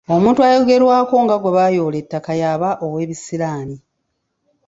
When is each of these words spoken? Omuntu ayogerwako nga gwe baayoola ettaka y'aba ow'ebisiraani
Omuntu 0.15 0.39
ayogerwako 0.47 1.15
nga 1.23 1.35
gwe 1.37 1.51
baayoola 1.57 1.97
ettaka 2.03 2.31
y'aba 2.41 2.69
ow'ebisiraani 2.85 3.77